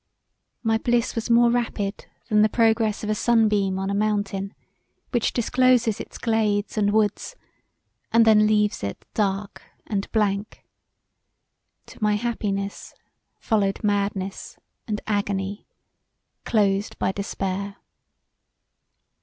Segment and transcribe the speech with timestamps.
[0.63, 4.55] My bliss was more rapid than the progress of a sunbeam on a mountain,
[5.11, 7.35] which discloses its glades & woods,
[8.11, 10.65] and then leaves it dark & blank;
[11.85, 12.95] to my happiness
[13.37, 15.67] followed madness and agony,
[16.45, 17.75] closed by despair.